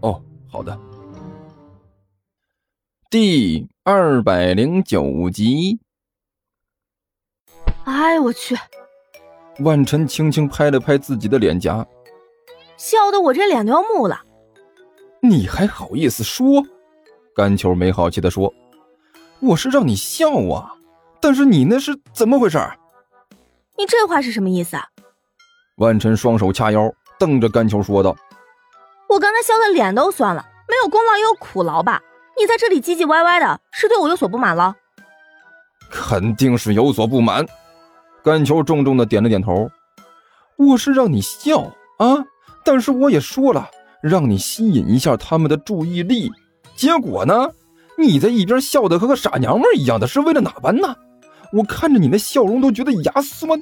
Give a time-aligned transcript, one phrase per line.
[0.00, 0.78] 哦，好的。
[3.10, 5.80] 第二百零九集。
[7.84, 8.56] 哎，我去！
[9.60, 11.86] 万晨轻轻拍了拍自己的脸颊，
[12.76, 14.20] 笑得我这脸都要木了。
[15.20, 16.62] 你还好意思说？
[17.34, 18.52] 甘球没好气的说
[19.40, 20.74] ：“我是让你笑啊，
[21.20, 22.58] 但是你那是怎么回事？”
[23.78, 24.86] 你这话是什么意思啊？
[25.76, 28.16] 万晨双手掐腰，瞪着甘球说道
[29.08, 32.00] ：“我刚才笑的脸都酸了，没有功劳也有苦劳吧？
[32.38, 34.74] 你在这里唧唧歪歪的，是对我有所不满了？”
[35.90, 37.46] 肯定是有所不满。
[38.22, 39.70] 甘球重重的点了点头
[40.56, 41.60] ：“我是让你笑
[41.98, 42.24] 啊，
[42.64, 43.70] 但是我也说了，
[44.02, 46.30] 让你吸引一下他们的注意力。
[46.76, 47.48] 结果呢，
[47.96, 50.94] 你在一边笑的和个傻娘们一样的，是为了哪般呢？
[51.50, 53.58] 我看着你那笑容都觉得牙酸，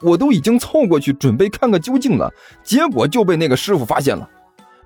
[0.00, 4.30] 我都已经凑过去准备看个究竟了，结果就被那个师傅发现了。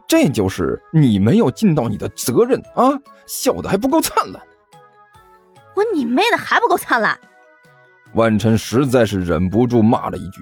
[0.08, 4.42] 这就是你没有尽到你的责任啊，笑的还不够灿烂。
[5.76, 7.16] 我你妹的还不够灿烂！”
[8.14, 10.40] 万晨实在是忍不住骂了一句，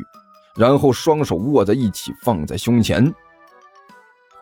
[0.54, 3.12] 然后双手握在一起放在胸前。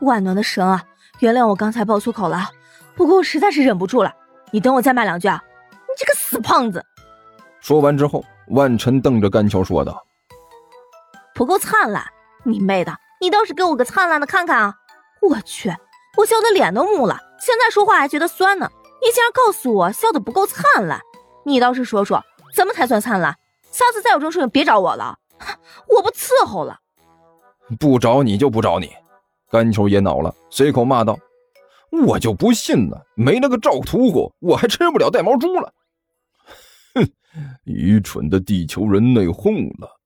[0.02, 0.84] 万能的神啊，
[1.20, 2.46] 原谅我刚才爆粗口了，
[2.94, 4.12] 不过我实在是忍不住了。
[4.50, 5.42] 你等我再骂两句啊！
[5.70, 6.84] 你这个死胖子！
[7.60, 10.04] 说完之后，万晨瞪着甘球说道
[11.34, 12.04] ：“不够灿烂，
[12.44, 12.94] 你妹的！
[13.22, 14.74] 你倒是给我个灿烂的看看啊！
[15.28, 15.70] 我去，
[16.16, 18.70] 我笑的脸都木了，现在说话还觉得酸呢。
[19.02, 21.00] 你竟然告诉我笑的不够灿烂，
[21.44, 22.22] 你倒是说说。”
[22.54, 23.36] 怎么才算灿烂？
[23.72, 25.18] 下次再有这种事情别找我了，
[25.90, 26.78] 我不伺候了。
[27.80, 28.92] 不找你就不找你，
[29.50, 31.18] 甘球也恼了，随口骂道
[32.06, 35.74] ：“我就不信了，没那个赵屠户，我还吃不了带毛猪了。”
[36.94, 37.10] 哼，
[37.64, 40.00] 愚蠢的地球人内讧了。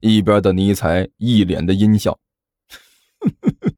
[0.00, 2.18] 一边的尼采一脸的阴笑：“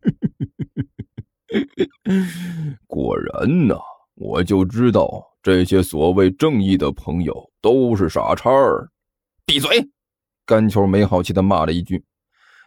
[2.87, 3.77] 果然呐，
[4.15, 8.91] 我就知道。”这些所谓正义的朋友都是傻叉儿！
[9.45, 9.89] 闭嘴！
[10.45, 12.05] 甘球没好气的骂了一句：“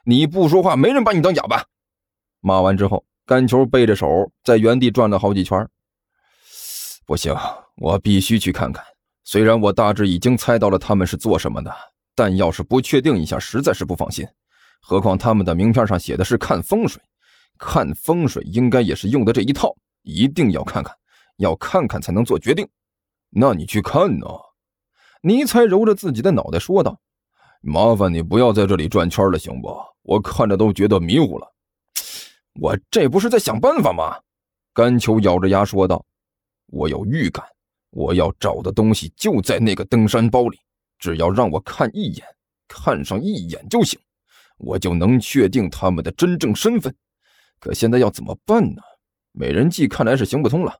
[0.05, 1.61] 你不说话，没人把你当哑巴。”
[2.39, 5.67] 骂完之后，甘球背着手在原地转了好几圈。
[7.05, 7.35] 不行，
[7.75, 8.81] 我必须去看看。
[9.25, 11.75] 虽然我大致已经猜到了他们是做什么的，
[12.15, 14.25] 但要是不确定一下，实在是不放心。
[14.79, 17.01] 何况他们的名片上写的是看风水，
[17.59, 20.95] 看风水应该也是用的这一套，一定要看看。
[21.37, 22.67] 要看看才能做决定，
[23.29, 24.27] 那你去看呢？
[25.21, 26.99] 尼才揉着自己的脑袋说道
[27.61, 29.73] ：“麻烦你不要在这里转圈了，行不？
[30.01, 31.47] 我看着都觉得迷糊了。”
[32.59, 34.17] 我这不是在想办法吗？
[34.73, 36.05] 甘球咬着牙说道
[36.67, 37.45] ：“我有预感，
[37.91, 40.59] 我要找的东西就在那个登山包里，
[40.97, 42.25] 只要让我看一眼，
[42.67, 43.97] 看上一眼就行，
[44.57, 46.93] 我就能确定他们的真正身份。
[47.59, 48.81] 可现在要怎么办呢？
[49.31, 50.73] 美人计看来是行不通了。”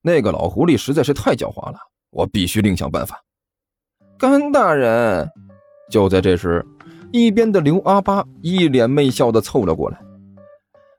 [0.00, 1.78] 那个老狐狸实在是太狡猾了，
[2.10, 3.20] 我必须另想办法。
[4.16, 5.28] 甘大人，
[5.90, 6.64] 就在这时，
[7.12, 9.98] 一边的刘阿八一脸媚笑的凑了过来：“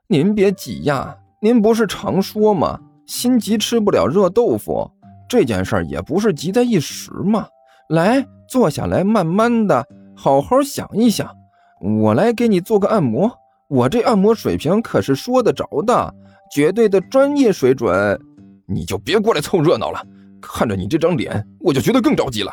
[0.06, 2.78] 您别急呀，您不是常说吗？
[3.06, 4.90] 心急吃不了热豆腐，
[5.28, 7.46] 这件事也不是急在一时嘛。
[7.88, 11.34] 来，坐下来，慢慢的，好好想一想。
[11.80, 13.30] 我来给你做个按摩，
[13.70, 16.12] 我这按摩水平可是说得着的，
[16.52, 18.20] 绝对的专业水准。”
[18.66, 20.04] 你就别过来凑热闹了，
[20.40, 22.52] 看着你这张脸，我就觉得更着急了。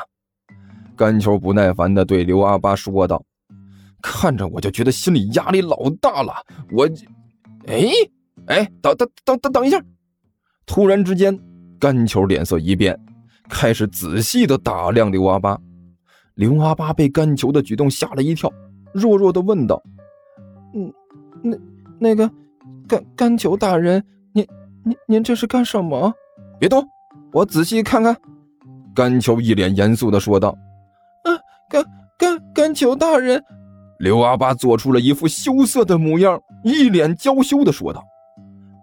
[0.96, 3.24] 甘球不耐烦地对刘阿八说道
[4.02, 6.34] ：“看着我就觉得心里压力老大了。”
[6.72, 6.88] 我，
[7.68, 7.88] 哎
[8.48, 9.80] 哎，等等等等等一下！
[10.66, 11.40] 突然之间，
[11.80, 13.00] 甘球脸色一变，
[13.50, 15.60] 开始仔细地打量刘阿八。
[16.36, 18.52] 刘阿八被甘球的举动吓了一跳，
[18.94, 19.82] 弱弱地问道：“，
[21.44, 21.58] 那
[22.00, 22.30] 那个
[22.88, 24.04] 甘甘球大人，
[24.34, 24.46] 您？”
[24.84, 26.14] 您您这是干什么？
[26.58, 26.88] 别动，
[27.34, 28.16] 我仔细看看。
[28.96, 30.58] 甘球一脸严肃的说道
[31.24, 31.36] ：“啊，
[31.70, 31.84] 甘
[32.18, 33.44] 甘甘球大人。”
[34.00, 38.02] 刘阿八做出了一副羞涩的模样，一脸娇羞的说道：“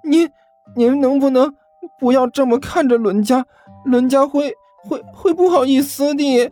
[0.05, 0.29] 您
[0.77, 1.51] 您能不能
[1.99, 3.47] 不要这么看着伦家？
[3.87, 4.53] 伦家会
[4.83, 6.43] 会会不好意思的。”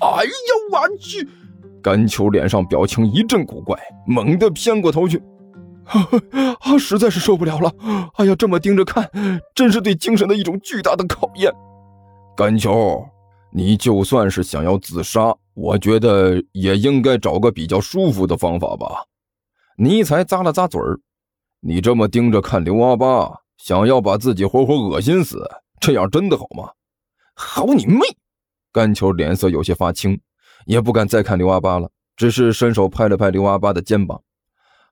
[0.00, 0.30] 哎呀，
[0.70, 1.26] 我去！
[1.82, 5.22] 甘球脸上表情一阵古怪，猛地偏过头去。
[6.60, 7.72] 啊，实在是受不了了！
[8.14, 9.10] 哎呀，这么盯着看，
[9.54, 11.52] 真是对精神的一种巨大的考验。
[12.36, 13.04] 甘球，
[13.52, 19.04] 你就算是想要自杀，我觉得也应该找个比较舒服的方法吧。
[19.76, 20.98] 尼才咂了咂嘴儿，
[21.60, 25.46] 你这么盯着看刘阿八，想要把自己活活恶心死，
[25.80, 26.70] 这样真的好吗？
[27.34, 28.00] 好你妹！
[28.72, 30.18] 甘球脸色有些发青，
[30.66, 34.22] 也不敢再看刘阿八了，只是伸手拍了拍刘阿八的肩膀。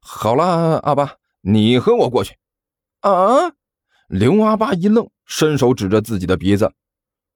[0.01, 2.37] 好了，阿巴，你和我过去。
[3.01, 3.53] 啊！
[4.09, 6.73] 刘阿巴一愣，伸手指着自己的鼻子：“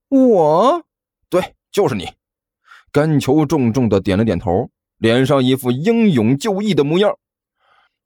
[0.09, 0.85] 我，
[1.29, 2.09] 对，就是你。”
[2.91, 7.17] 甘球重重的点了点头，脸上一副英勇就义的模样。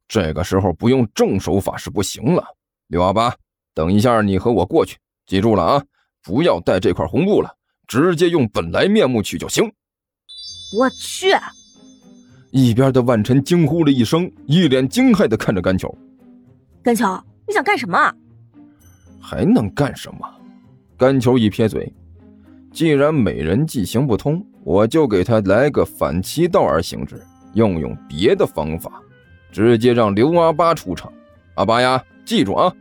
[0.07, 2.43] 这个时候不用正手法是不行了。
[2.87, 3.35] 刘阿巴，
[3.73, 5.83] 等一下，你和我过去，记住了啊，
[6.21, 7.55] 不要带这块红布了，
[7.87, 9.71] 直接用本来面目去就行。
[10.77, 11.33] 我去！
[12.51, 15.93] 一边的万晨惊呼了一声，一脸惊骇的看着甘球。
[16.81, 17.05] 甘球，
[17.47, 18.11] 你想干什么？
[19.19, 20.27] 还能干什么？
[20.97, 21.93] 甘球一撇嘴，
[22.71, 27.21] 既然美人计行不通，我就给他来个反其道而行之，
[27.53, 29.01] 用用别的方法，
[29.51, 31.11] 直接让刘阿八出场。
[31.55, 32.73] 阿八呀，记住啊，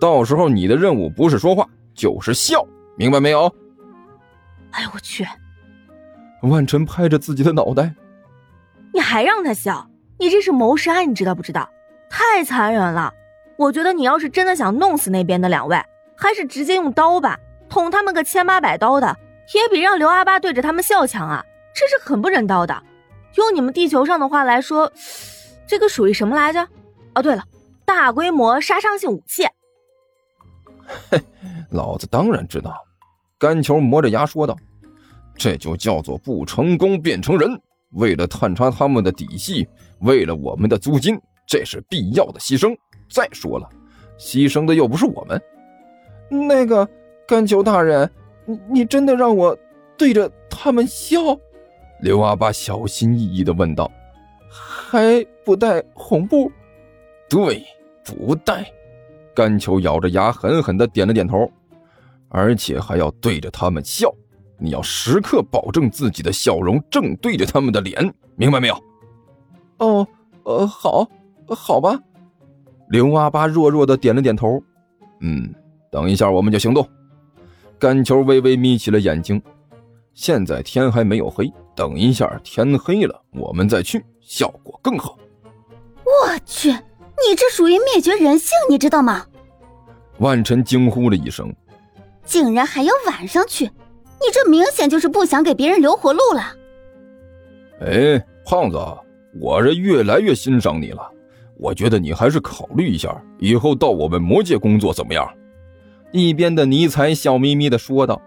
[0.00, 2.66] 到时候你的任务不是说话，就是笑，
[2.96, 3.46] 明白没有？
[4.72, 5.24] 哎呦我去！
[6.42, 7.94] 万晨拍着自己的脑袋。
[8.92, 9.88] 你还让他笑？
[10.18, 11.68] 你这是谋杀，你知道不知道？
[12.08, 13.12] 太残忍了！
[13.56, 15.76] 我觉得你要是真的想弄死那边的两位，
[16.16, 19.16] 还是直接用刀吧，捅他们个千八百刀的，
[19.54, 21.44] 也比让刘阿八对着他们笑强啊！
[21.74, 22.82] 这是很不人道的。
[23.36, 24.92] 用你们地球上的话来说，
[25.66, 26.68] 这个属于什么来着？
[27.14, 27.42] 哦，对了，
[27.84, 29.46] 大规模杀伤性武器。
[31.10, 31.20] 嘿，
[31.72, 32.74] 老子当然知道。
[33.38, 34.56] 甘球磨着牙说道
[35.36, 37.60] ：“这就叫做不成功变成人。”
[37.92, 39.66] 为了探查他们的底细，
[40.00, 42.74] 为了我们的租金，这是必要的牺牲。
[43.10, 43.68] 再说了，
[44.18, 45.40] 牺牲的又不是我们。
[46.48, 46.88] 那个
[47.26, 48.10] 甘球大人，
[48.46, 49.56] 你你真的让我
[49.96, 51.18] 对着他们笑？
[52.00, 53.90] 刘阿八小心翼翼的问道。
[54.48, 56.50] 还不带红布？
[57.28, 57.64] 对，
[58.04, 58.70] 不带。
[59.34, 61.50] 甘球咬着牙，狠狠的点了点头。
[62.28, 64.10] 而且还要对着他们笑。
[64.62, 68.84] 你要时刻保证自己的笑容正对着他们的脸，明白没有？
[69.78, 70.06] 哦，
[70.44, 71.08] 呃，好，
[71.48, 71.98] 好吧。
[72.88, 74.62] 刘阿八弱弱的点了点头。
[75.20, 75.52] 嗯，
[75.90, 76.88] 等一下我们就行动。
[77.76, 79.42] 甘球微微眯起了眼睛。
[80.14, 85.18] 现在天还没有黑，等一下天黑了我们再去，效果更好。
[86.04, 89.26] 我去，你这属于灭绝人性，你知道吗？
[90.18, 91.52] 万晨惊呼了一声，
[92.24, 93.68] 竟然还要晚上去。
[94.24, 96.56] 你这明显就是不想给别人留活路了。
[97.80, 98.78] 哎，胖子，
[99.40, 101.10] 我这越来越欣赏你了。
[101.58, 105.28] 我觉得你还是考虑一下，以后到我们魔界工作怎么样？
[106.12, 108.20] 一边的尼采笑眯眯的说道：“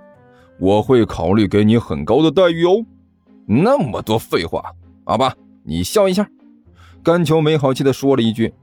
[0.60, 2.86] 我会考虑给你很高的待遇哦。”
[3.48, 6.28] 那么多废话，阿巴，你笑一下。
[7.04, 8.54] 甘球没好气的说了一句：“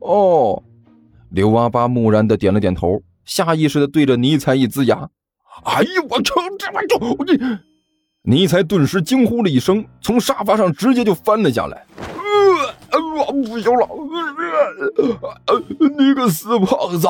[0.00, 0.62] 哦。”
[1.30, 5.08] 刘阿巴木然的点了点头，下意识的对着尼采一呲牙。
[5.64, 6.34] 哎呦我操！
[6.58, 7.38] 这玩意儿，我这……
[8.22, 11.86] 尼才顿时惊呼了一声，从沙发上直接就翻了下来。
[12.90, 13.88] 呃，我不行了！
[15.46, 15.62] 呃，
[15.98, 17.08] 你个死胖子，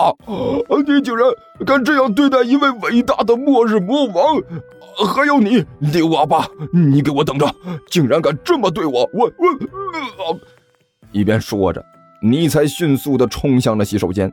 [0.86, 1.26] 你竟然
[1.66, 4.42] 敢这样对待一位伟大的末日魔王！
[5.06, 7.46] 还有你，刘阿八，你给我等着！
[7.90, 9.08] 竟然敢这么对我！
[9.12, 10.38] 我我……
[11.12, 11.84] 一边说着，
[12.20, 14.32] 尼才迅速的冲向了洗手间。